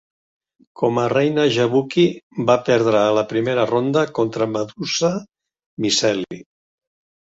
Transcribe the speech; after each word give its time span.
Com 0.79 0.95
a 1.01 1.03
Reina 1.13 1.45
Jabuki, 1.57 2.07
va 2.49 2.57
perdre 2.71 3.03
a 3.03 3.13
la 3.19 3.27
primera 3.37 3.69
ronda 3.75 4.07
contra 4.19 4.51
Madusa 4.59 5.17
Miceli. 5.83 6.47